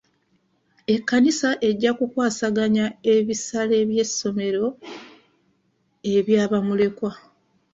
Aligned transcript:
Ekkanisa 0.93 1.49
ejja 1.69 1.91
kukwasaganya 1.97 2.85
ebisale 3.15 3.77
by'essomero 3.89 4.65
ebya 6.15 6.43
bamulekwa. 6.51 7.11